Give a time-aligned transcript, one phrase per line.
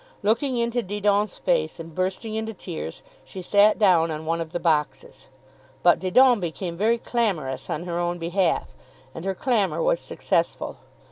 [0.23, 4.59] Looking into Didon's face and bursting into tears, she sat down on one of the
[4.59, 5.27] boxes.
[5.83, 8.69] But Didon became very clamorous on her own behalf,
[9.13, 10.77] and her clamour was successful.